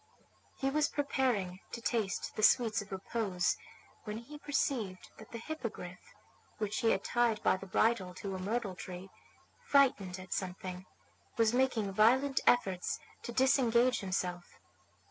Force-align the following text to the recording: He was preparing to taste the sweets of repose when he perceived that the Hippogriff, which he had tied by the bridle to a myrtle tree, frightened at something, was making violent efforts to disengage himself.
He 0.57 0.71
was 0.71 0.89
preparing 0.89 1.59
to 1.73 1.79
taste 1.79 2.35
the 2.35 2.41
sweets 2.41 2.81
of 2.81 2.91
repose 2.91 3.55
when 4.03 4.17
he 4.17 4.39
perceived 4.39 5.11
that 5.19 5.29
the 5.31 5.37
Hippogriff, 5.37 6.15
which 6.57 6.79
he 6.79 6.89
had 6.89 7.03
tied 7.03 7.43
by 7.43 7.55
the 7.55 7.67
bridle 7.67 8.15
to 8.15 8.33
a 8.35 8.39
myrtle 8.39 8.73
tree, 8.73 9.11
frightened 9.63 10.17
at 10.17 10.33
something, 10.33 10.87
was 11.37 11.53
making 11.53 11.93
violent 11.93 12.39
efforts 12.47 12.97
to 13.21 13.31
disengage 13.31 13.99
himself. 13.99 14.59